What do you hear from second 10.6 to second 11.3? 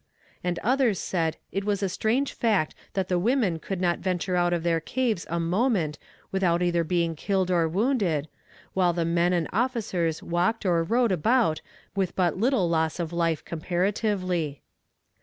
or rode